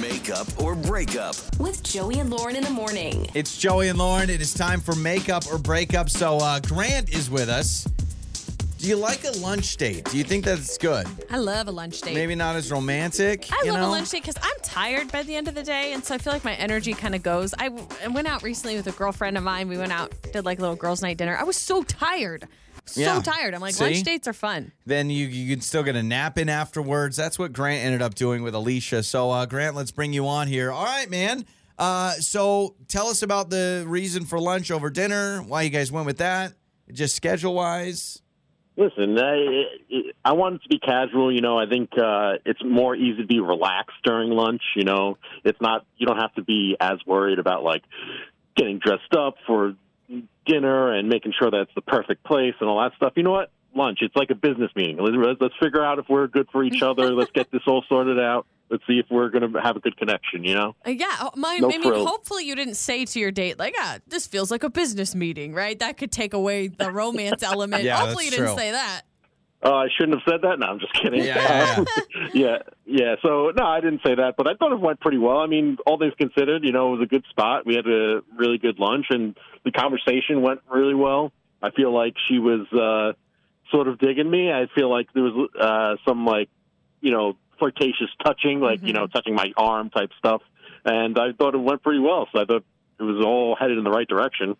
Makeup 0.00 0.46
or 0.62 0.74
breakup. 0.74 1.36
With 1.58 1.82
Joey 1.82 2.18
and 2.18 2.30
Lauren 2.30 2.56
in 2.56 2.64
the 2.64 2.70
morning. 2.70 3.28
It's 3.34 3.56
Joey 3.56 3.88
and 3.88 3.98
Lauren. 3.98 4.30
It 4.30 4.40
is 4.40 4.52
time 4.52 4.80
for 4.80 4.94
makeup 4.94 5.44
or 5.52 5.58
breakup. 5.58 6.10
So 6.10 6.38
uh, 6.38 6.60
Grant 6.60 7.14
is 7.14 7.30
with 7.30 7.48
us. 7.48 7.84
Do 8.78 8.88
you 8.90 8.96
like 8.96 9.24
a 9.24 9.30
lunch 9.38 9.78
date? 9.78 10.04
Do 10.10 10.18
you 10.18 10.24
think 10.24 10.44
that's 10.44 10.76
good? 10.76 11.06
I 11.30 11.38
love 11.38 11.68
a 11.68 11.70
lunch 11.70 12.02
date. 12.02 12.14
Maybe 12.14 12.34
not 12.34 12.54
as 12.56 12.70
romantic. 12.70 13.48
I 13.50 13.64
you 13.64 13.72
love 13.72 13.80
know? 13.80 13.88
a 13.88 13.90
lunch 13.90 14.10
date 14.10 14.22
because 14.22 14.36
I'm 14.42 14.60
tired 14.62 15.10
by 15.10 15.22
the 15.22 15.34
end 15.34 15.48
of 15.48 15.54
the 15.54 15.62
day, 15.62 15.94
and 15.94 16.04
so 16.04 16.14
I 16.14 16.18
feel 16.18 16.34
like 16.34 16.44
my 16.44 16.54
energy 16.56 16.92
kind 16.92 17.14
of 17.14 17.22
goes. 17.22 17.54
I, 17.58 17.70
w- 17.70 17.88
I 18.04 18.08
went 18.08 18.28
out 18.28 18.42
recently 18.42 18.76
with 18.76 18.86
a 18.86 18.92
girlfriend 18.92 19.38
of 19.38 19.42
mine. 19.44 19.68
We 19.68 19.78
went 19.78 19.92
out, 19.92 20.12
did 20.32 20.44
like 20.44 20.58
a 20.58 20.60
little 20.60 20.76
girls' 20.76 21.00
night 21.00 21.16
dinner. 21.16 21.34
I 21.34 21.44
was 21.44 21.56
so 21.56 21.82
tired, 21.82 22.46
so 22.86 23.00
Yeah. 23.00 23.20
tired. 23.20 23.54
I'm 23.54 23.60
like, 23.60 23.74
See? 23.74 23.84
lunch 23.84 24.02
dates 24.02 24.28
are 24.28 24.32
fun. 24.32 24.72
Then 24.86 25.10
you 25.10 25.26
you 25.26 25.54
can 25.54 25.60
still 25.62 25.82
get 25.82 25.96
a 25.96 26.02
nap 26.02 26.38
in 26.38 26.48
afterwards. 26.48 27.16
That's 27.16 27.38
what 27.38 27.52
Grant 27.52 27.84
ended 27.84 28.02
up 28.02 28.14
doing 28.14 28.42
with 28.42 28.54
Alicia. 28.54 29.02
So 29.02 29.30
uh, 29.30 29.46
Grant, 29.46 29.74
let's 29.76 29.90
bring 29.90 30.12
you 30.12 30.26
on 30.26 30.48
here. 30.48 30.70
All 30.70 30.84
right, 30.84 31.08
man. 31.10 31.44
Uh, 31.78 32.12
so 32.12 32.76
tell 32.88 33.08
us 33.08 33.22
about 33.22 33.50
the 33.50 33.84
reason 33.86 34.24
for 34.24 34.38
lunch 34.38 34.70
over 34.70 34.90
dinner. 34.90 35.40
Why 35.42 35.62
you 35.62 35.70
guys 35.70 35.90
went 35.90 36.06
with 36.06 36.18
that? 36.18 36.52
Just 36.92 37.16
schedule 37.16 37.54
wise. 37.54 38.20
Listen, 38.76 39.16
I, 39.18 39.64
I 40.24 40.32
want 40.32 40.56
it 40.56 40.62
to 40.64 40.68
be 40.68 40.78
casual. 40.80 41.32
You 41.32 41.40
know, 41.40 41.56
I 41.58 41.66
think 41.66 41.90
uh, 41.96 42.34
it's 42.44 42.62
more 42.64 42.96
easy 42.96 43.22
to 43.22 43.26
be 43.26 43.38
relaxed 43.40 43.96
during 44.02 44.30
lunch. 44.30 44.62
You 44.76 44.84
know, 44.84 45.16
it's 45.44 45.60
not 45.60 45.86
you 45.96 46.06
don't 46.06 46.18
have 46.18 46.34
to 46.34 46.42
be 46.42 46.76
as 46.80 46.98
worried 47.06 47.38
about 47.38 47.62
like 47.62 47.82
getting 48.56 48.78
dressed 48.80 49.14
up 49.16 49.36
for 49.46 49.74
dinner 50.46 50.92
and 50.92 51.08
making 51.08 51.32
sure 51.38 51.50
that's 51.50 51.70
the 51.74 51.82
perfect 51.82 52.24
place 52.24 52.54
and 52.60 52.68
all 52.68 52.80
that 52.82 52.92
stuff. 52.96 53.12
You 53.16 53.22
know 53.22 53.32
what? 53.32 53.50
Lunch. 53.74 53.98
It's 54.02 54.14
like 54.14 54.30
a 54.30 54.34
business 54.34 54.70
meeting. 54.76 54.98
Let's, 54.98 55.40
let's 55.40 55.54
figure 55.60 55.84
out 55.84 55.98
if 55.98 56.06
we're 56.08 56.28
good 56.28 56.48
for 56.52 56.62
each 56.62 56.82
other. 56.82 57.12
Let's 57.12 57.32
get 57.32 57.50
this 57.50 57.62
all 57.66 57.82
sorted 57.88 58.20
out. 58.20 58.46
Let's 58.70 58.86
see 58.86 58.98
if 58.98 59.06
we're 59.10 59.28
going 59.28 59.52
to 59.52 59.60
have 59.60 59.76
a 59.76 59.80
good 59.80 59.96
connection. 59.96 60.42
You 60.42 60.54
know. 60.54 60.76
Uh, 60.86 60.90
yeah, 60.90 61.06
oh, 61.20 61.30
my, 61.36 61.58
No 61.58 61.68
I 61.68 61.70
mean, 61.70 61.82
frills. 61.82 62.08
hopefully 62.08 62.44
you 62.44 62.54
didn't 62.54 62.76
say 62.76 63.04
to 63.04 63.20
your 63.20 63.30
date 63.30 63.58
like, 63.58 63.74
"Ah, 63.78 63.98
this 64.08 64.26
feels 64.26 64.50
like 64.50 64.62
a 64.64 64.70
business 64.70 65.14
meeting," 65.14 65.52
right? 65.52 65.78
That 65.78 65.96
could 65.98 66.10
take 66.10 66.32
away 66.32 66.68
the 66.68 66.90
romance 66.90 67.42
element. 67.42 67.82
Yeah, 67.84 67.98
hopefully 67.98 68.24
that's 68.24 68.36
you 68.36 68.42
didn't 68.42 68.54
true. 68.54 68.56
say 68.56 68.70
that. 68.70 69.02
Oh, 69.66 69.72
I 69.72 69.88
shouldn't 69.96 70.20
have 70.20 70.30
said 70.30 70.42
that. 70.42 70.58
No, 70.58 70.66
I'm 70.66 70.78
just 70.78 70.92
kidding. 70.92 71.24
Yeah, 71.24 71.34
yeah, 71.34 71.84
yeah, 72.34 72.56
yeah. 72.84 73.14
So 73.22 73.50
no, 73.56 73.64
I 73.64 73.80
didn't 73.80 74.02
say 74.04 74.14
that, 74.14 74.34
but 74.36 74.46
I 74.46 74.54
thought 74.54 74.72
it 74.72 74.80
went 74.80 75.00
pretty 75.00 75.16
well. 75.16 75.38
I 75.38 75.46
mean, 75.46 75.78
all 75.86 75.98
things 75.98 76.12
considered, 76.18 76.64
you 76.64 76.72
know, 76.72 76.88
it 76.88 76.98
was 76.98 77.06
a 77.06 77.08
good 77.08 77.24
spot. 77.30 77.64
We 77.64 77.74
had 77.74 77.86
a 77.86 78.20
really 78.36 78.58
good 78.58 78.78
lunch, 78.78 79.06
and 79.08 79.34
the 79.64 79.72
conversation 79.72 80.42
went 80.42 80.60
really 80.70 80.94
well. 80.94 81.32
I 81.62 81.70
feel 81.70 81.94
like 81.94 82.14
she 82.28 82.38
was 82.38 82.70
uh, 82.72 83.18
sort 83.70 83.88
of 83.88 83.98
digging 83.98 84.30
me. 84.30 84.52
I 84.52 84.66
feel 84.74 84.90
like 84.90 85.08
there 85.14 85.22
was 85.22 85.48
uh, 85.58 85.96
some 86.06 86.26
like, 86.26 86.50
you 87.00 87.10
know, 87.10 87.38
flirtatious 87.58 88.10
touching, 88.22 88.60
like 88.60 88.82
you 88.82 88.92
know, 88.92 89.06
touching 89.06 89.34
my 89.34 89.50
arm 89.56 89.88
type 89.88 90.10
stuff, 90.18 90.42
and 90.84 91.18
I 91.18 91.32
thought 91.32 91.54
it 91.54 91.58
went 91.58 91.82
pretty 91.82 92.00
well. 92.00 92.28
So 92.34 92.42
I 92.42 92.44
thought 92.44 92.64
it 93.00 93.02
was 93.02 93.24
all 93.24 93.56
headed 93.58 93.78
in 93.78 93.84
the 93.84 93.90
right 93.90 94.06
direction. 94.06 94.56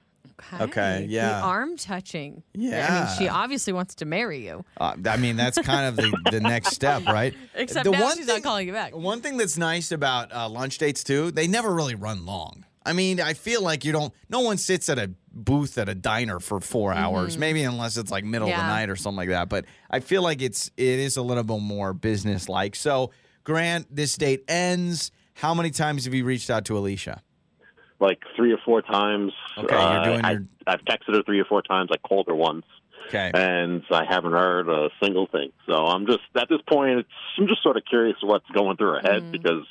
Okay, 0.60 1.06
yeah. 1.08 1.40
The 1.40 1.46
arm 1.46 1.76
touching. 1.76 2.42
Yeah. 2.54 2.86
I 2.88 2.98
mean, 3.06 3.18
she 3.18 3.28
obviously 3.28 3.72
wants 3.72 3.94
to 3.96 4.04
marry 4.04 4.44
you. 4.44 4.64
Uh, 4.76 4.96
I 5.06 5.16
mean, 5.16 5.36
that's 5.36 5.58
kind 5.58 5.86
of 5.86 5.96
the, 5.96 6.16
the 6.30 6.40
next 6.40 6.72
step, 6.74 7.04
right? 7.06 7.34
Except 7.54 7.84
the 7.84 7.90
now 7.92 8.02
one 8.02 8.16
she's 8.16 8.26
thing, 8.26 8.36
not 8.36 8.42
calling 8.42 8.66
you 8.66 8.72
back. 8.72 8.94
One 8.94 9.20
thing 9.20 9.36
that's 9.36 9.56
nice 9.58 9.92
about 9.92 10.32
uh, 10.34 10.48
lunch 10.48 10.78
dates 10.78 11.04
too, 11.04 11.30
they 11.30 11.46
never 11.46 11.72
really 11.72 11.94
run 11.94 12.26
long. 12.26 12.64
I 12.86 12.92
mean, 12.92 13.18
I 13.20 13.32
feel 13.32 13.62
like 13.62 13.84
you 13.84 13.92
don't. 13.92 14.12
No 14.28 14.40
one 14.40 14.58
sits 14.58 14.88
at 14.90 14.98
a 14.98 15.10
booth 15.32 15.78
at 15.78 15.88
a 15.88 15.94
diner 15.94 16.38
for 16.38 16.60
4 16.60 16.92
hours, 16.92 17.38
maybe 17.38 17.62
unless 17.62 17.96
it's 17.96 18.10
like 18.10 18.24
middle 18.24 18.46
of 18.48 18.54
the 18.54 18.58
Mm-hmm. 18.60 18.68
Night 18.68 18.90
or 18.90 18.96
something 18.96 19.16
like 19.16 19.30
that. 19.30 19.48
But 19.48 19.64
I 19.90 20.00
feel 20.00 20.22
like 20.22 20.42
it's 20.42 20.70
it 20.76 20.98
is 20.98 21.16
a 21.16 21.22
little 21.22 21.44
bit 21.44 21.60
more 21.60 21.94
business 21.94 22.48
like. 22.48 22.76
So, 22.76 23.10
Grant, 23.42 23.86
this 23.94 24.16
date 24.16 24.44
ends. 24.48 25.10
How 25.32 25.54
many 25.54 25.70
times 25.70 26.04
have 26.04 26.12
you 26.14 26.24
reached 26.24 26.50
out 26.50 26.66
to 26.66 26.76
Alicia? 26.78 27.22
Like 28.00 28.18
three 28.36 28.52
or 28.52 28.58
four 28.64 28.82
times. 28.82 29.32
Okay, 29.56 29.74
you're 29.74 29.80
Uh, 29.82 30.04
doing 30.04 30.24
I, 30.24 30.30
your- 30.32 30.44
I've 30.66 30.80
texted 30.84 31.14
her 31.14 31.22
three 31.22 31.40
or 31.40 31.44
four 31.44 31.62
times. 31.62 31.90
I 31.92 31.96
called 32.06 32.26
her 32.28 32.34
once. 32.34 32.64
Okay. 33.08 33.30
and 33.34 33.82
I 33.90 34.04
haven't 34.08 34.32
heard 34.32 34.66
a 34.68 34.88
single 35.02 35.26
thing. 35.26 35.52
So 35.68 35.74
I'm 35.74 36.06
just 36.06 36.20
at 36.36 36.48
this 36.48 36.60
point, 36.66 37.00
it's, 37.00 37.08
I'm 37.38 37.46
just 37.46 37.62
sort 37.62 37.76
of 37.76 37.84
curious 37.84 38.16
what's 38.22 38.48
going 38.54 38.78
through 38.78 38.92
her 38.94 39.00
head 39.00 39.30
because 39.30 39.62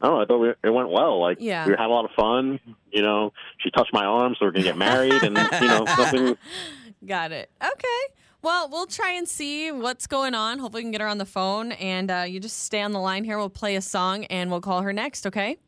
I 0.00 0.06
don't 0.06 0.16
know. 0.16 0.22
I 0.22 0.24
thought 0.24 0.38
we, 0.38 0.48
it 0.64 0.70
went 0.72 0.88
well. 0.88 1.20
Like 1.20 1.36
Yeah. 1.38 1.66
we 1.66 1.72
had 1.72 1.84
a 1.86 1.88
lot 1.92 2.06
of 2.06 2.12
fun. 2.16 2.58
You 2.90 3.02
know, 3.02 3.34
she 3.58 3.70
touched 3.70 3.92
my 3.92 4.04
arm, 4.06 4.34
so 4.38 4.46
we're 4.46 4.52
gonna 4.52 4.64
get 4.64 4.78
married, 4.78 5.12
and 5.22 5.36
you 5.60 5.68
know, 5.68 5.84
nothing. 5.84 6.38
Got 7.06 7.32
it. 7.32 7.50
Okay. 7.62 8.14
Well, 8.40 8.68
we'll 8.70 8.86
try 8.86 9.12
and 9.12 9.28
see 9.28 9.70
what's 9.70 10.06
going 10.06 10.34
on. 10.34 10.58
Hopefully, 10.58 10.80
we 10.80 10.84
can 10.84 10.92
get 10.92 11.00
her 11.02 11.06
on 11.08 11.18
the 11.18 11.26
phone. 11.26 11.72
And 11.72 12.10
uh, 12.10 12.24
you 12.26 12.40
just 12.40 12.60
stay 12.64 12.80
on 12.80 12.92
the 12.92 12.98
line 13.00 13.22
here. 13.24 13.36
We'll 13.38 13.50
play 13.50 13.76
a 13.76 13.82
song 13.82 14.24
and 14.24 14.50
we'll 14.50 14.60
call 14.62 14.80
her 14.82 14.92
next, 14.94 15.26
okay? 15.26 15.58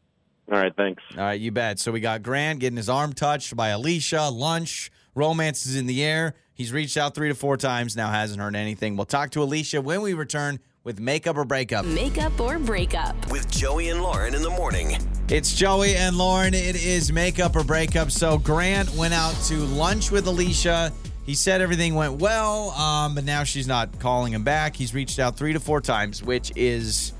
All 0.50 0.59
right, 0.59 0.75
thanks. 0.77 1.03
All 1.16 1.25
right, 1.25 1.41
you 1.41 1.50
bet. 1.50 1.78
So 1.78 1.91
we 1.91 2.00
got 2.00 2.22
Grant 2.22 2.60
getting 2.60 2.77
his 2.77 2.88
arm 2.88 3.12
touched 3.12 3.56
by 3.56 3.69
Alicia. 3.69 4.28
Lunch, 4.28 4.91
romance 5.15 5.66
is 5.66 5.77
in 5.77 5.87
the 5.87 6.05
air. 6.05 6.34
He's 6.53 6.72
reached 6.72 6.97
out 6.97 7.15
three 7.15 7.28
to 7.28 7.34
four 7.34 7.56
times, 7.56 7.97
now 7.97 8.10
hasn't 8.10 8.41
heard 8.41 8.54
anything. 8.54 8.97
We'll 8.97 9.06
talk 9.06 9.31
to 9.31 9.43
Alicia 9.43 9.81
when 9.81 10.03
we 10.03 10.15
return 10.15 10.60
with 10.84 11.00
makeup 11.00 11.37
or 11.37 11.44
breakup. 11.44 11.84
Makeup 11.87 12.38
or 12.38 12.59
breakup. 12.59 13.31
With 13.31 13.50
Joey 13.50 13.88
and 13.88 14.03
Lauren 14.03 14.34
in 14.34 14.43
the 14.43 14.50
morning. 14.50 14.99
It's 15.28 15.54
Joey 15.54 15.97
and 15.97 16.16
Lauren. 16.16 16.53
It 16.53 16.77
is 16.77 17.10
makeup 17.10 17.56
or 17.56 17.65
breakup. 17.65 18.10
So 18.10 18.37
Grant 18.38 18.94
went 18.94 19.15
out 19.15 19.34
to 19.47 19.56
lunch 19.56 20.10
with 20.10 20.27
Alicia. 20.27 20.93
He 21.25 21.34
said 21.34 21.62
everything 21.62 21.94
went 21.94 22.21
well, 22.21 22.71
um, 22.72 23.15
but 23.15 23.25
now 23.25 23.44
she's 23.44 23.66
not 23.66 23.99
calling 23.99 24.34
him 24.34 24.44
back. 24.44 24.77
He's 24.77 24.93
reached 24.93 25.19
out 25.19 25.38
three 25.38 25.54
to 25.54 25.60
four 25.60 25.81
times, 25.81 26.22
which 26.22 26.53
is 26.54 27.13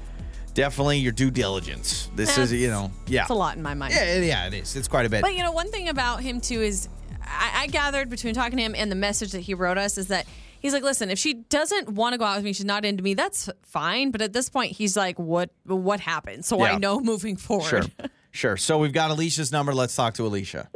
definitely 0.55 0.99
your 0.99 1.13
due 1.13 1.31
diligence. 1.31 2.09
This 2.15 2.39
is, 2.39 2.53
you 2.53 2.69
know, 2.69 2.91
yeah. 3.07 3.23
It's 3.23 3.31
a 3.31 3.35
lot 3.35 3.57
in 3.57 3.63
my 3.63 3.75
mind. 3.75 3.93
Yeah, 3.95 4.21
yeah, 4.21 4.47
it 4.47 4.55
is. 4.55 4.77
It's 4.77 4.89
quite 4.89 5.05
a 5.07 5.09
bit. 5.09 5.23
But 5.23 5.35
you 5.35 5.43
know, 5.43 5.53
one 5.53 5.71
thing 5.71 5.89
about 5.89 6.23
him 6.23 6.41
too 6.41 6.63
is 6.63 6.89
I, 7.23 7.63
I 7.63 7.67
gathered 7.67 8.09
between 8.09 8.35
talking 8.35 8.57
to 8.57 8.63
him 8.63 8.75
and 8.77 8.91
the 8.91 8.97
message 8.97 9.33
that 9.33 9.41
he 9.41 9.55
wrote 9.55 9.79
us 9.79 9.99
is 9.99 10.09
that 10.09 10.27
he's 10.61 10.73
like, 10.73 10.83
listen, 10.83 11.11
if 11.11 11.19
she 11.19 11.35
doesn't 11.35 11.91
want 11.91 12.15
to 12.15 12.19
go 12.19 12.25
out 12.25 12.37
with 12.37 12.45
me, 12.45 12.53
she's 12.53 12.65
not 12.65 12.85
into 12.85 13.03
me. 13.03 13.15
That's 13.15 13.51
fine. 13.63 14.11
But 14.11 14.23
at 14.23 14.33
this 14.33 14.49
point, 14.49 14.73
he's 14.73 14.97
like, 14.97 15.19
what 15.19 15.51
what 15.65 16.01
happened? 16.01 16.45
So 16.45 16.59
Yeah. 16.59 16.73
I 16.73 16.79
know 16.79 17.01
moving 17.01 17.37
forward. 17.37 17.69
Sure. 17.69 17.83
Sure. 18.35 18.57
So 18.57 18.79
we've 18.79 18.93
got 18.93 19.13
Alicia's 19.13 19.53
number. 19.53 19.73
Let's 19.73 19.95
talk 19.95 20.15
to 20.15 20.27
Alicia. 20.27 20.69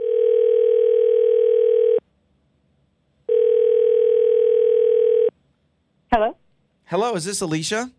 Hello, 6.13 6.37
Hello, 6.85 7.15
is 7.17 7.25
this 7.25 7.41
Alicia? 7.41 7.91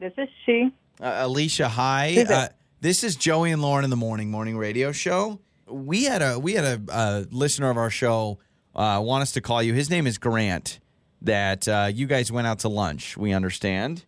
This 0.00 0.12
is 0.16 0.28
she. 0.44 0.70
Uh, 1.00 1.14
Alicia, 1.20 1.68
hi. 1.68 2.10
Who's 2.10 2.22
it? 2.24 2.30
Uh, 2.30 2.48
this 2.80 3.04
is 3.04 3.16
Joey 3.16 3.52
and 3.52 3.62
Lauren 3.62 3.84
in 3.84 3.90
the 3.90 3.96
morning 3.96 4.30
morning 4.30 4.56
radio 4.58 4.90
show. 4.92 5.38
We 5.68 6.04
had 6.04 6.22
a 6.22 6.38
we 6.38 6.54
had 6.54 6.64
a, 6.64 6.92
uh 6.92 7.24
listener 7.30 7.70
of 7.70 7.76
our 7.76 7.90
show 7.90 8.38
uh, 8.74 9.00
want 9.02 9.22
us 9.22 9.32
to 9.32 9.40
call 9.40 9.62
you. 9.62 9.74
His 9.74 9.90
name 9.90 10.06
is 10.06 10.18
Grant. 10.18 10.80
That 11.22 11.68
uh, 11.68 11.90
you 11.92 12.06
guys 12.06 12.32
went 12.32 12.46
out 12.46 12.60
to 12.60 12.68
lunch. 12.68 13.16
We 13.16 13.32
understand 13.34 14.04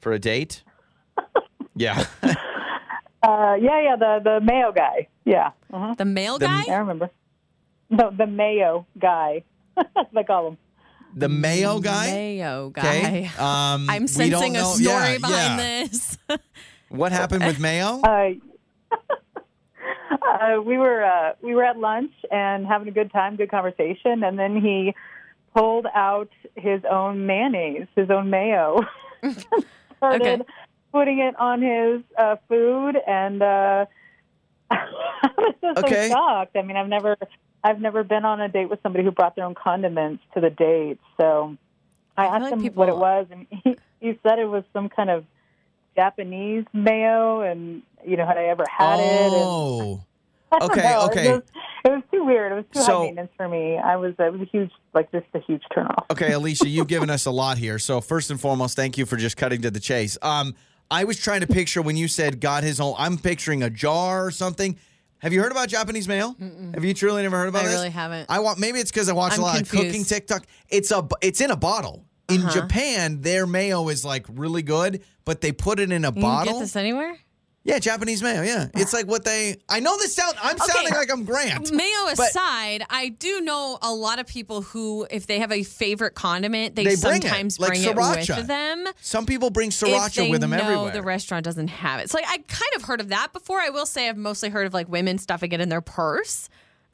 for 0.00 0.12
a 0.12 0.18
date. 0.18 0.62
yeah. 1.74 2.04
Uh, 2.22 3.56
yeah, 3.60 3.80
yeah, 3.82 3.96
the 3.98 4.20
the 4.22 4.40
Mayo 4.42 4.72
guy. 4.72 5.08
Yeah, 5.24 5.50
uh 5.72 5.94
The 5.94 6.04
male 6.04 6.38
The- 6.38 6.46
guy? 6.46 6.64
I 6.68 6.76
remember. 6.76 7.10
The 7.90 8.10
the 8.16 8.26
Mayo 8.26 8.86
guy. 8.98 9.44
they 10.12 10.24
call 10.24 10.48
him. 10.48 10.58
The 11.14 11.28
Mayo 11.28 11.80
guy. 11.80 12.06
Mayo 12.10 12.70
guy. 12.70 12.82
Okay. 12.98 13.30
Um, 13.38 13.88
I'm 13.90 14.06
sensing 14.06 14.56
a 14.56 14.60
know- 14.60 14.74
story 14.74 15.12
yeah, 15.12 15.18
behind 15.18 15.60
yeah. 15.60 15.86
this. 15.86 16.18
What 16.88 17.12
happened 17.12 17.44
with 17.44 17.58
Mayo? 17.60 18.00
Uh, 18.10 18.30
uh, 20.22 20.60
we 20.60 20.76
were 20.76 21.04
uh, 21.04 21.32
we 21.40 21.54
were 21.54 21.64
at 21.64 21.78
lunch 21.78 22.12
and 22.30 22.66
having 22.66 22.88
a 22.88 22.90
good 22.90 23.12
time, 23.12 23.36
good 23.36 23.50
conversation, 23.50 24.22
and 24.24 24.38
then 24.38 24.60
he 24.60 24.94
pulled 25.54 25.86
out 25.94 26.28
his 26.56 26.82
own 26.90 27.26
mayonnaise, 27.26 27.86
his 27.96 28.10
own 28.10 28.28
mayo, 28.30 28.80
started 29.96 30.22
Okay. 30.22 30.42
putting 30.92 31.20
it 31.20 31.38
on 31.38 31.62
his 31.62 32.02
uh, 32.18 32.36
food, 32.48 32.96
and 33.06 33.40
uh, 33.42 33.86
I 34.70 35.28
was 35.38 35.54
just 35.62 35.78
Okay. 35.78 36.08
so 36.08 36.14
shocked. 36.14 36.56
I 36.56 36.62
mean, 36.62 36.76
I've 36.76 36.88
never 36.88 37.16
I've 37.62 37.80
never 37.80 38.02
been 38.04 38.24
on 38.24 38.40
a 38.40 38.48
date 38.48 38.70
with 38.70 38.80
somebody 38.82 39.04
who 39.04 39.10
brought 39.10 39.36
their 39.36 39.44
own 39.44 39.54
condiments 39.54 40.22
to 40.34 40.40
the 40.40 40.50
date, 40.50 40.98
so 41.20 41.56
I, 42.16 42.26
feel 42.26 42.34
asked 42.34 42.42
like 42.42 42.52
him 42.54 42.62
people- 42.62 42.80
what 42.80 42.88
it 42.88 42.96
was, 42.96 43.26
and 43.30 43.46
he, 43.50 43.76
he 44.00 44.18
said 44.22 44.38
it 44.38 44.46
was 44.46 44.64
some 44.72 44.88
kind 44.88 45.10
of 45.10 45.24
Japanese 45.96 46.64
mayo, 46.72 47.40
and 47.42 47.82
you 48.06 48.16
know, 48.16 48.26
had 48.26 48.38
I 48.38 48.44
ever 48.44 48.64
had 48.68 48.98
it? 48.98 49.32
Oh. 50.52 50.62
Okay, 50.62 50.82
know. 50.82 51.06
okay. 51.06 51.28
It 51.28 51.32
was, 51.32 51.42
it 51.84 51.88
was 51.90 52.02
too 52.12 52.24
weird. 52.24 52.50
It 52.50 52.54
was 52.56 52.64
too 52.74 52.80
So- 52.80 52.98
high 52.98 53.04
maintenance 53.04 53.30
for 53.36 53.48
me. 53.48 53.78
I 53.78 53.94
was 53.94 54.14
it 54.18 54.32
was 54.32 54.40
a 54.40 54.46
huge 54.46 54.72
like 54.94 55.12
just 55.12 55.26
a 55.32 55.38
huge 55.38 55.62
turnoff. 55.72 56.10
Okay, 56.10 56.32
Alicia, 56.32 56.68
you've 56.68 56.88
given 56.88 57.08
us 57.08 57.26
a 57.26 57.30
lot 57.30 57.56
here. 57.56 57.78
So 57.78 58.00
first 58.00 58.32
and 58.32 58.40
foremost, 58.40 58.74
thank 58.74 58.98
you 58.98 59.06
for 59.06 59.16
just 59.16 59.36
cutting 59.36 59.62
to 59.62 59.70
the 59.70 59.78
chase. 59.78 60.18
Um, 60.22 60.56
I 60.90 61.04
was 61.04 61.20
trying 61.20 61.42
to 61.42 61.46
picture 61.46 61.80
when 61.82 61.96
you 61.96 62.08
said 62.08 62.40
got 62.40 62.64
his 62.64 62.80
own. 62.80 62.94
I'm 62.98 63.16
picturing 63.16 63.62
a 63.62 63.70
jar 63.70 64.26
or 64.26 64.32
something. 64.32 64.76
Have 65.20 65.32
you 65.32 65.40
heard 65.42 65.52
about 65.52 65.68
Japanese 65.68 66.08
mayo? 66.08 66.34
Have 66.74 66.84
you 66.84 66.94
truly 66.94 67.22
never 67.22 67.36
heard 67.36 67.48
about 67.48 67.62
it? 67.64 67.68
I 67.68 67.68
this? 67.68 67.74
really 67.76 67.90
haven't. 67.90 68.26
I 68.30 68.40
want 68.40 68.58
maybe 68.58 68.78
it's 68.80 68.90
because 68.90 69.08
I 69.08 69.12
watch 69.12 69.32
a 69.32 69.36
I'm 69.36 69.42
lot 69.42 69.60
of 69.60 69.70
cooking. 69.70 70.04
TikTok. 70.04 70.44
It's 70.68 70.90
a 70.90 71.06
it's 71.20 71.40
in 71.40 71.50
a 71.50 71.56
bottle. 71.56 72.04
In 72.28 72.42
Uh-huh. 72.42 72.60
Japan, 72.60 73.20
their 73.22 73.46
mayo 73.46 73.88
is 73.88 74.04
like 74.04 74.24
really 74.28 74.62
good, 74.62 75.02
but 75.24 75.40
they 75.40 75.52
put 75.52 75.80
it 75.80 75.90
in 75.92 76.04
a 76.04 76.12
You 76.14 76.20
bottle. 76.22 76.54
get 76.54 76.60
this 76.60 76.76
anywhere? 76.76 77.18
Yeah, 77.62 77.78
Japanese 77.78 78.22
mayo. 78.22 78.40
Yeah, 78.42 78.68
it's 78.74 78.94
like 78.94 79.06
what 79.06 79.24
they. 79.24 79.56
I 79.68 79.80
know 79.80 79.98
this 79.98 80.14
sound. 80.14 80.34
I'm 80.42 80.56
sounding 80.56 80.94
like 80.94 81.12
I'm 81.12 81.24
Grant. 81.24 81.70
Mayo 81.70 82.06
aside, 82.08 82.84
I 82.88 83.10
do 83.10 83.42
know 83.42 83.78
a 83.82 83.92
lot 83.92 84.18
of 84.18 84.26
people 84.26 84.62
who, 84.62 85.06
if 85.10 85.26
they 85.26 85.40
have 85.40 85.52
a 85.52 85.62
favorite 85.62 86.14
condiment, 86.14 86.74
they, 86.74 86.84
They 86.84 86.96
bring 86.96 87.16
it, 87.18 87.22
sometimes 87.22 87.60
like 87.60 87.68
bring 87.72 87.82
sriracha. 87.82 88.30
it 88.30 88.36
with 88.38 88.46
them. 88.46 88.86
Some 89.02 89.26
people 89.26 89.50
bring 89.50 89.68
sriracha 89.68 90.30
with 90.30 90.40
them 90.40 90.54
everywhere. 90.54 90.90
the 90.90 91.02
restaurant 91.02 91.44
doesn't 91.44 91.68
have 91.68 92.00
it. 92.00 92.08
So 92.08 92.16
like 92.18 92.26
I 92.28 92.38
kind 92.38 92.72
of 92.76 92.82
heard 92.84 93.00
of 93.02 93.08
that 93.10 93.34
before. 93.34 93.60
I 93.60 93.68
will 93.68 93.86
say 93.86 94.08
I've 94.08 94.16
mostly 94.16 94.48
heard 94.48 94.66
of 94.66 94.72
like 94.72 94.88
women 94.88 95.18
stuffing 95.18 95.52
it 95.52 95.60
in 95.60 95.68
their 95.68 95.82
purse. 95.82 96.48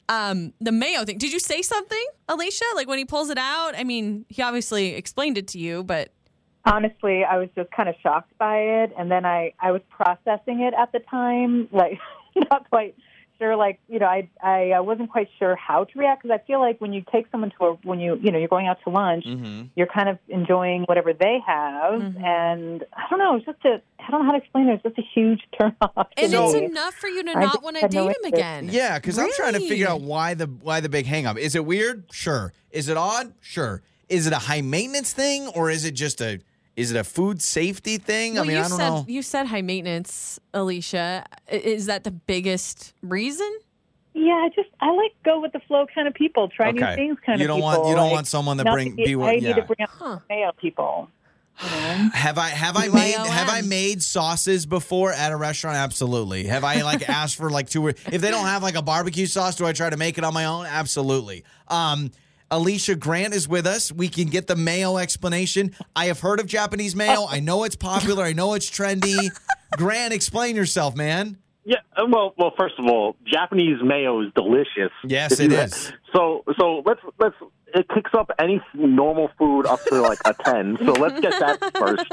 Um, 0.09 0.53
the 0.59 0.71
mayo 0.73 1.05
thing. 1.05 1.17
Did 1.17 1.31
you 1.31 1.39
say 1.39 1.61
something, 1.61 2.05
Alicia? 2.27 2.63
Like 2.75 2.89
when 2.89 2.97
he 2.97 3.05
pulls 3.05 3.29
it 3.29 3.37
out? 3.37 3.73
I 3.77 3.85
mean, 3.85 4.25
he 4.27 4.41
obviously 4.41 4.95
explained 4.95 5.37
it 5.37 5.47
to 5.49 5.59
you, 5.59 5.83
but 5.85 6.11
Honestly, 6.71 7.23
I 7.23 7.37
was 7.37 7.49
just 7.55 7.71
kind 7.71 7.89
of 7.89 7.95
shocked 8.03 8.37
by 8.37 8.57
it, 8.57 8.91
and 8.97 9.09
then 9.09 9.25
I 9.25 9.53
I 9.59 9.71
was 9.71 9.81
processing 9.89 10.61
it 10.61 10.73
at 10.73 10.91
the 10.91 10.99
time, 10.99 11.67
like 11.71 11.99
not 12.51 12.69
quite 12.69 12.95
sure, 13.39 13.55
like 13.55 13.79
you 13.87 13.99
know, 13.99 14.07
I 14.07 14.27
I 14.43 14.71
uh, 14.71 14.83
wasn't 14.83 15.09
quite 15.11 15.29
sure 15.39 15.55
how 15.55 15.85
to 15.85 15.99
react 15.99 16.23
because 16.23 16.37
I 16.41 16.45
feel 16.45 16.59
like 16.59 16.81
when 16.81 16.91
you 16.91 17.03
take 17.11 17.27
someone 17.31 17.51
to 17.59 17.65
a 17.65 17.73
when 17.83 17.99
you 17.99 18.19
you 18.21 18.31
know 18.31 18.37
you're 18.39 18.47
going 18.47 18.67
out 18.67 18.77
to 18.83 18.89
lunch, 18.89 19.25
Mm-hmm. 19.25 19.67
you're 19.75 19.87
kind 19.87 20.09
of 20.09 20.17
enjoying 20.27 20.83
whatever 20.83 21.13
they 21.13 21.39
have, 21.45 22.01
and 22.01 22.83
I 22.93 23.03
don't 23.09 23.19
know, 23.19 23.35
it's 23.37 23.45
just 23.45 23.63
a 23.65 23.81
I 23.99 24.11
don't 24.11 24.21
know 24.21 24.25
how 24.25 24.31
to 24.33 24.37
explain 24.43 24.67
it. 24.67 24.73
It's 24.73 24.83
just 24.83 24.97
a 24.97 25.07
huge 25.13 25.41
turn 25.59 25.75
off. 25.81 26.07
and 26.17 26.33
it's 26.33 26.53
me. 26.53 26.65
enough 26.65 26.95
for 26.95 27.07
you 27.07 27.23
to 27.23 27.31
I 27.31 27.41
not 27.45 27.63
want 27.63 27.77
to 27.77 27.87
date 27.87 27.93
no 27.93 28.07
him 28.07 28.23
again. 28.25 28.69
Yeah, 28.71 28.97
because 28.99 29.17
I'm 29.17 29.31
trying 29.35 29.53
to 29.53 29.59
figure 29.67 29.87
out 29.87 30.01
why 30.01 30.33
the 30.33 30.47
why 30.47 30.79
the 30.81 30.89
big 30.89 31.05
hang 31.05 31.25
up. 31.25 31.37
Is 31.37 31.55
it 31.55 31.65
weird? 31.65 32.03
Sure. 32.11 32.51
Is 32.71 32.89
it 32.89 32.97
odd? 32.97 33.33
Sure. 33.39 33.81
Is 34.09 34.25
it 34.25 34.33
a 34.33 34.39
high 34.39 34.61
maintenance 34.61 35.11
thing 35.13 35.47
or 35.49 35.69
is 35.69 35.83
it 35.85 35.91
just 35.91 36.21
a 36.21 36.39
is 36.77 36.91
it 36.91 36.97
a 36.97 37.03
food 37.03 37.41
safety 37.41 37.97
thing? 37.97 38.35
Well, 38.35 38.43
I 38.43 38.47
mean, 38.47 38.55
you 38.57 38.63
I 38.63 38.67
don't 38.69 38.77
said 38.77 38.89
know. 38.89 39.05
you 39.09 39.21
said 39.21 39.47
high 39.47 39.61
maintenance, 39.61 40.39
Alicia. 40.53 41.25
Is 41.49 41.87
that 41.87 42.05
the 42.05 42.11
biggest 42.11 42.93
reason? 43.01 43.51
Yeah, 44.13 44.33
I 44.33 44.49
just 44.55 44.69
I 44.79 44.91
like 44.91 45.11
go 45.25 45.41
with 45.41 45.51
the 45.51 45.59
flow 45.59 45.85
kind 45.93 46.07
of 46.07 46.13
people, 46.13 46.47
try 46.47 46.69
Okay. 46.69 46.79
new 46.79 46.95
things 46.95 47.17
kind 47.25 47.39
You 47.39 47.45
of 47.45 47.47
don't 47.49 47.57
people. 47.57 47.69
want- 47.83 47.89
you 47.89 47.95
don't 47.95 48.05
like, 48.05 48.13
want 48.13 48.27
someone 48.27 48.57
that 48.57 48.65
bring- 48.67 48.95
to 48.95 49.03
be 49.03 49.15
what- 49.15 49.29
I 49.29 49.33
yeah. 49.33 49.49
need 49.49 49.55
to 49.57 49.61
bring 49.63 49.87
up 50.01 50.23
mayo 50.29 50.51
people. 50.59 51.09
Have 51.59 52.37
I 52.37 52.49
have 52.49 52.77
I 52.77 52.87
made 52.87 53.15
BYOM. 53.15 53.27
have 53.27 53.49
I 53.49 53.61
made 53.61 54.03
sauces 54.03 54.67
before 54.67 55.11
at 55.11 55.31
a 55.31 55.35
restaurant? 55.35 55.75
Absolutely. 55.77 56.45
Have 56.45 56.63
I 56.63 56.81
like 56.83 57.07
asked 57.09 57.35
for 57.35 57.49
like 57.49 57.67
two 57.69 57.87
if 57.87 58.05
they 58.21 58.29
don't 58.29 58.45
have 58.45 58.61
like 58.61 58.75
a 58.75 58.83
barbecue 58.83 59.25
sauce, 59.25 59.55
do 59.55 59.65
I 59.65 59.73
try 59.73 59.89
to 59.89 59.97
make 59.97 60.19
it 60.19 60.23
on 60.23 60.33
my 60.35 60.45
own? 60.45 60.67
Absolutely. 60.67 61.43
Um 61.67 62.11
Alicia 62.49 62.95
Grant 62.95 63.33
is 63.33 63.47
with 63.47 63.67
us. 63.67 63.91
We 63.91 64.07
can 64.07 64.27
get 64.27 64.47
the 64.47 64.55
mayo 64.55 64.97
explanation. 64.97 65.75
I 65.95 66.05
have 66.05 66.19
heard 66.19 66.39
of 66.39 66.45
Japanese 66.47 66.95
mayo. 66.95 67.25
I 67.27 67.39
know 67.39 67.63
it's 67.63 67.75
popular. 67.75 68.23
I 68.23 68.33
know 68.33 68.53
it's 68.53 68.69
trendy. 68.69 69.29
Grant, 69.75 70.13
explain 70.13 70.55
yourself, 70.55 70.95
man. 70.95 71.37
Yeah, 71.65 71.77
uh, 71.97 72.05
well, 72.09 72.33
well. 72.37 72.53
First 72.57 72.75
of 72.79 72.85
all, 72.85 73.17
Japanese 73.25 73.83
mayo 73.83 74.21
is 74.21 74.31
delicious. 74.33 74.91
Yes, 75.03 75.41
it 75.41 75.51
is. 75.51 75.91
So, 76.15 76.45
so 76.57 76.81
let's 76.85 77.01
let's. 77.19 77.35
It 77.75 77.85
kicks 77.93 78.11
up 78.13 78.31
any 78.39 78.61
normal 78.73 79.29
food 79.37 79.65
up 79.65 79.83
to 79.87 80.01
like 80.01 80.19
a 80.23 80.33
ten. 80.33 80.77
So 80.77 80.93
let's 80.93 81.19
get 81.19 81.33
that 81.41 81.75
first. 81.77 82.05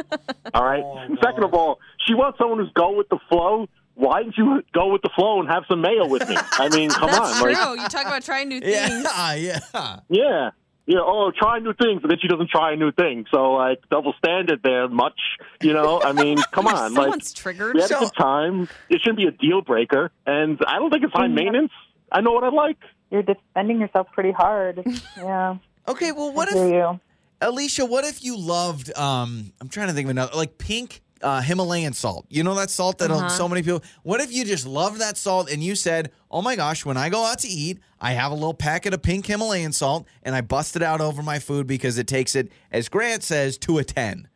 All 0.52 0.64
right. 0.64 0.82
Oh, 0.82 1.16
Second 1.22 1.44
of 1.44 1.54
all, 1.54 1.78
she 2.04 2.14
wants 2.14 2.38
someone 2.38 2.58
who's 2.58 2.72
go 2.74 2.96
with 2.96 3.08
the 3.08 3.18
flow. 3.28 3.68
Why 3.94 4.22
didn't 4.22 4.36
you 4.36 4.62
go 4.72 4.92
with 4.92 5.02
the 5.02 5.10
flow 5.14 5.40
and 5.40 5.48
have 5.48 5.64
some 5.68 5.80
mayo 5.80 6.06
with 6.06 6.28
me? 6.28 6.36
I 6.52 6.68
mean, 6.68 6.90
come 6.90 7.10
That's 7.10 7.34
on, 7.36 7.42
true. 7.42 7.52
like, 7.52 7.80
you 7.80 7.88
talk 7.88 8.06
about 8.06 8.22
trying 8.24 8.48
new 8.48 8.60
things. 8.60 8.74
Yeah, 9.14 9.34
yeah. 9.34 9.98
yeah. 10.08 10.50
Yeah, 10.86 10.98
oh, 11.00 11.32
try 11.34 11.60
new 11.60 11.72
things, 11.72 12.02
but 12.02 12.08
then 12.08 12.18
she 12.20 12.28
doesn't 12.28 12.50
try 12.50 12.72
a 12.72 12.76
new 12.76 12.92
thing. 12.92 13.24
So, 13.30 13.52
like, 13.52 13.78
double 13.90 14.12
standard 14.18 14.60
there, 14.62 14.86
much, 14.86 15.18
you 15.62 15.72
know? 15.72 16.02
I 16.02 16.12
mean, 16.12 16.36
come 16.52 16.66
on. 16.66 16.92
Like, 16.92 17.02
Someone's 17.04 17.32
triggered. 17.32 17.74
we 17.74 17.80
had 17.80 17.88
So- 17.88 17.96
a 17.96 18.00
good 18.00 18.12
time. 18.18 18.68
It 18.90 19.00
shouldn't 19.00 19.16
be 19.16 19.24
a 19.26 19.30
deal 19.30 19.62
breaker. 19.62 20.10
And 20.26 20.58
I 20.66 20.78
don't 20.78 20.90
think 20.90 21.02
it's 21.04 21.14
high 21.14 21.28
maintenance. 21.28 21.72
I 22.12 22.20
know 22.20 22.32
what 22.32 22.44
I 22.44 22.50
like. 22.50 22.76
You're 23.10 23.22
defending 23.22 23.80
yourself 23.80 24.08
pretty 24.12 24.32
hard. 24.32 24.84
Yeah, 25.16 25.56
Okay, 25.88 26.12
well 26.12 26.32
what 26.32 26.52
I 26.54 26.58
if 26.58 26.72
you. 26.72 27.00
Alicia, 27.40 27.86
what 27.86 28.04
if 28.04 28.22
you 28.24 28.36
loved 28.38 28.94
um 28.96 29.52
I'm 29.60 29.68
trying 29.68 29.88
to 29.88 29.94
think 29.94 30.06
of 30.06 30.10
another 30.10 30.34
like 30.36 30.58
pink 30.58 31.00
uh, 31.22 31.40
Himalayan 31.40 31.92
salt. 31.92 32.26
You 32.28 32.42
know 32.42 32.54
that 32.54 32.70
salt 32.70 32.98
that 32.98 33.10
Uh-huh. 33.10 33.28
so 33.28 33.48
many 33.48 33.62
people. 33.62 33.82
What 34.02 34.20
if 34.20 34.32
you 34.32 34.44
just 34.44 34.66
loved 34.66 35.00
that 35.00 35.16
salt 35.16 35.50
and 35.50 35.62
you 35.62 35.74
said, 35.74 36.10
"Oh 36.30 36.42
my 36.42 36.56
gosh, 36.56 36.84
when 36.84 36.96
I 36.96 37.08
go 37.08 37.24
out 37.24 37.38
to 37.40 37.48
eat, 37.48 37.78
I 38.00 38.12
have 38.12 38.30
a 38.32 38.34
little 38.34 38.54
packet 38.54 38.92
of 38.92 39.02
pink 39.02 39.26
Himalayan 39.26 39.72
salt 39.72 40.06
and 40.22 40.34
I 40.34 40.40
bust 40.40 40.76
it 40.76 40.82
out 40.82 41.00
over 41.00 41.22
my 41.22 41.38
food 41.38 41.66
because 41.66 41.96
it 41.98 42.06
takes 42.06 42.34
it, 42.34 42.50
as 42.70 42.88
Grant 42.88 43.22
says, 43.22 43.56
to 43.58 43.78
a 43.78 43.84
10." 43.84 44.28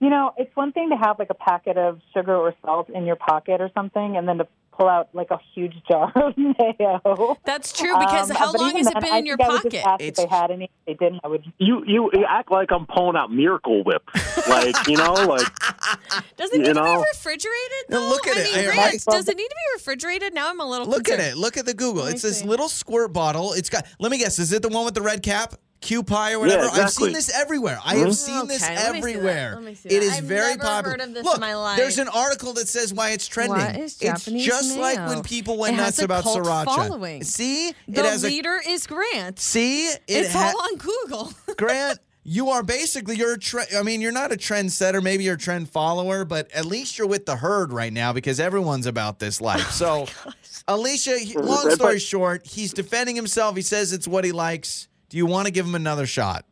You 0.00 0.10
know, 0.10 0.32
it's 0.36 0.54
one 0.56 0.72
thing 0.72 0.90
to 0.90 0.96
have 0.96 1.18
like 1.20 1.30
a 1.30 1.34
packet 1.34 1.78
of 1.78 2.00
sugar 2.12 2.34
or 2.34 2.52
salt 2.64 2.88
in 2.90 3.06
your 3.06 3.14
pocket 3.16 3.60
or 3.60 3.70
something, 3.72 4.16
and 4.16 4.26
then 4.26 4.38
to 4.38 4.48
pull 4.72 4.88
out 4.88 5.08
like 5.12 5.30
a 5.30 5.38
huge 5.54 5.74
jar 5.88 6.10
of 6.16 6.36
mayo. 6.36 7.36
That's 7.44 7.72
true 7.72 7.96
because 7.98 8.30
Um, 8.30 8.36
how 8.36 8.52
but 8.52 8.60
long 8.60 8.70
even 8.70 8.84
has 8.84 8.94
it 8.94 9.00
been 9.00 9.12
I 9.12 9.18
in 9.18 9.26
your 9.26 9.36
I 9.40 9.46
pocket? 9.46 9.72
just 9.72 9.86
ask 9.86 10.00
if 10.02 10.14
they 10.16 10.26
had 10.26 10.50
any. 10.50 10.64
If 10.64 10.70
they 10.98 11.04
didn't, 11.04 11.20
I 11.24 11.28
would. 11.28 11.44
You, 11.58 11.84
you 11.86 12.10
you 12.12 12.24
act 12.28 12.50
like 12.50 12.70
I'm 12.72 12.86
pulling 12.86 13.16
out 13.16 13.30
Miracle 13.30 13.82
Whip. 13.84 14.02
like, 14.48 14.74
you 14.88 14.96
know, 14.96 15.12
like, 15.12 15.46
Does 16.36 16.50
it 16.52 16.58
need 16.58 16.68
you 16.68 16.74
to 16.74 16.82
be 16.82 16.96
refrigerated? 17.12 17.84
No, 17.90 18.00
look 18.08 18.26
at 18.26 18.36
I 18.36 18.40
it. 18.40 18.44
Mean, 18.56 18.58
I- 18.70 18.74
Grant, 18.74 19.04
I- 19.08 19.12
does 19.12 19.28
it 19.28 19.36
need 19.36 19.48
to 19.48 19.54
be 19.56 19.72
refrigerated? 19.76 20.34
Now 20.34 20.50
I'm 20.50 20.60
a 20.60 20.64
little. 20.68 20.86
Look 20.86 21.08
at 21.08 21.20
it. 21.20 21.36
Look 21.36 21.56
at 21.56 21.66
the 21.66 21.74
Google. 21.74 22.06
It's 22.06 22.22
me 22.24 22.30
this 22.30 22.44
little 22.44 22.68
squirt 22.68 23.12
bottle. 23.12 23.52
It's 23.52 23.70
got 23.70 23.86
Let 23.98 24.10
me 24.10 24.18
guess, 24.18 24.38
is 24.38 24.52
it 24.52 24.62
the 24.62 24.68
one 24.68 24.84
with 24.84 24.94
the 24.94 25.02
red 25.02 25.22
cap? 25.22 25.54
Kewpie 25.82 26.32
or 26.32 26.38
whatever. 26.38 26.68
I've 26.72 26.90
seen 26.90 27.12
this 27.12 27.34
everywhere. 27.34 27.78
I 27.84 27.96
have 27.96 28.08
mm-hmm. 28.08 28.12
seen 28.12 28.46
this 28.46 28.62
Okay, 28.62 28.74
let 28.74 28.92
me 28.94 29.00
see 29.00 29.12
that. 29.12 29.18
everywhere. 29.18 29.54
Let 29.56 29.64
me 29.64 29.74
see 29.74 29.88
It 29.88 29.92
that. 30.00 30.02
is 30.02 30.18
I've 30.18 30.24
very 30.24 30.56
popular. 30.56 30.90
heard 30.90 31.00
of 31.00 31.14
this 31.14 31.34
in 31.34 31.40
Look, 31.40 31.76
there's 31.76 31.98
an 31.98 32.08
article 32.08 32.52
that 32.54 32.68
says 32.68 32.94
why 32.94 33.10
it's 33.10 33.26
trending. 33.26 33.58
What 33.58 33.76
is 33.76 33.96
Japanese 33.96 34.46
it's 34.46 34.46
just 34.46 34.78
like 34.78 34.98
when 35.08 35.22
people 35.22 35.58
went 35.58 35.74
It 35.74 35.78
nuts 35.78 36.00
about 36.00 36.22
cult 36.22 36.38
sriracha. 36.38 36.64
following. 36.64 37.24
See, 37.24 37.72
The 37.88 38.00
it 38.00 38.04
has 38.06 38.24
a 38.24 38.28
leader 38.28 38.58
is 38.66 38.86
Grant. 38.86 39.38
see. 39.38 39.88
It 39.88 40.00
it's 40.08 40.32
ha- 40.32 40.54
all 40.56 40.62
on 40.64 40.76
Google. 40.78 41.32
Grant, 41.56 41.98
you 42.24 42.50
are 42.50 42.62
basically 42.62 43.16
you're 43.16 43.34
a 43.34 43.38
tre- 43.38 43.66
I 43.76 43.82
mean, 43.82 44.00
you're 44.00 44.12
not 44.12 44.32
a 44.32 44.36
trendsetter, 44.36 45.02
maybe 45.02 45.24
you're 45.24 45.34
a 45.34 45.38
trend 45.38 45.68
follower, 45.70 46.24
but 46.24 46.50
at 46.52 46.64
least 46.64 46.96
you're 46.96 47.08
with 47.08 47.26
the 47.26 47.36
herd 47.36 47.72
right 47.72 47.92
now 47.92 48.12
because 48.12 48.38
everyone's 48.38 48.86
about 48.86 49.18
this 49.18 49.40
life. 49.40 49.66
Oh 49.82 50.06
so, 50.06 50.32
Alicia, 50.68 51.10
mm-hmm. 51.10 51.40
long 51.40 51.70
story 51.70 51.98
short, 51.98 52.46
he's 52.46 52.72
defending 52.72 53.16
himself. 53.16 53.56
He 53.56 53.62
says 53.62 53.92
it's 53.92 54.06
what 54.06 54.24
he 54.24 54.32
likes. 54.32 54.88
Do 55.12 55.18
you 55.18 55.26
want 55.26 55.44
to 55.44 55.52
give 55.52 55.66
him 55.66 55.74
another 55.74 56.06
shot? 56.06 56.46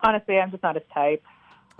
Honestly, 0.00 0.38
I'm 0.38 0.52
just 0.52 0.62
not 0.62 0.76
his 0.76 0.84
type. 0.94 1.20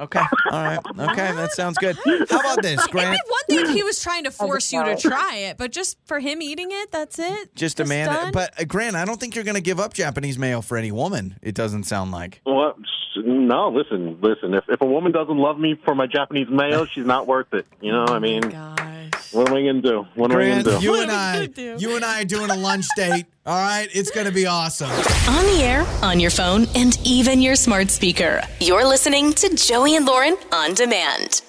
Okay. 0.00 0.19
All 0.50 0.65
right. 0.65 0.81
Okay, 0.99 1.31
that 1.33 1.53
sounds 1.53 1.79
good. 1.79 1.97
How 2.29 2.41
about 2.41 2.61
this, 2.61 2.81
It'd 2.81 2.91
Grant? 2.91 3.12
be 3.12 3.31
one 3.31 3.43
thing 3.49 3.71
if 3.71 3.77
he 3.77 3.85
was 3.85 4.03
trying 4.03 4.25
to 4.25 4.33
force 4.33 4.73
you 4.73 4.85
to 4.85 4.97
try 4.97 5.37
it, 5.37 5.59
but 5.59 5.71
just 5.71 5.97
for 6.05 6.19
him 6.19 6.43
eating 6.43 6.73
it, 6.73 6.90
that's 6.90 7.21
it. 7.21 7.55
Just 7.55 7.78
a 7.78 7.85
man, 7.85 8.09
done? 8.09 8.33
but 8.33 8.61
uh, 8.61 8.64
Grant, 8.64 8.97
I 8.97 9.05
don't 9.05 9.21
think 9.21 9.37
you're 9.37 9.45
going 9.45 9.55
to 9.55 9.61
give 9.61 9.78
up 9.78 9.95
Japanese 9.95 10.40
mayo 10.40 10.61
for 10.61 10.76
any 10.76 10.90
woman. 10.90 11.38
It 11.40 11.55
doesn't 11.55 11.85
sound 11.85 12.11
like. 12.11 12.40
well, 12.45 12.75
no, 13.16 13.69
listen, 13.69 14.19
listen. 14.21 14.55
If, 14.55 14.64
if 14.69 14.81
a 14.81 14.87
woman 14.87 15.12
doesn't 15.12 15.38
love 15.38 15.57
me 15.57 15.76
for 15.85 15.95
my 15.95 16.09
Japanese 16.09 16.49
mayo, 16.50 16.85
she's 16.93 17.07
not 17.07 17.28
worth 17.28 17.55
it. 17.55 17.64
You 17.81 17.93
know, 17.93 18.07
I 18.09 18.19
mean, 18.19 18.40
Gosh. 18.40 19.12
What 19.37 19.49
am 19.49 19.55
I 19.55 19.62
going 19.62 19.83
to 19.83 19.88
do? 19.88 20.07
What 20.14 20.33
am 20.33 20.38
I 20.38 20.47
going 20.47 20.64
to 20.64 20.78
do? 20.78 20.85
you 20.85 21.02
and 21.02 21.11
I, 21.11 21.47
do? 21.47 21.76
you 21.78 21.95
and 21.97 22.05
I 22.05 22.23
are 22.23 22.25
doing 22.25 22.50
a 22.50 22.57
lunch 22.57 22.87
date. 22.97 23.26
All 23.45 23.57
right, 23.57 23.88
it's 23.93 24.11
going 24.11 24.26
to 24.26 24.33
be 24.33 24.47
awesome. 24.47 24.90
On 24.90 25.45
the 25.45 25.61
air, 25.62 25.87
on 26.02 26.19
your 26.19 26.31
phone, 26.31 26.66
and 26.75 26.99
even 27.05 27.43
your 27.43 27.55
smart 27.55 27.90
speaker. 27.90 28.43
You're 28.61 28.87
listening 28.87 29.35
to 29.35 29.55
Joey 29.55 29.95
and 29.97 30.07
Lauren 30.07 30.37
on 30.52 30.75
demand. 30.75 31.43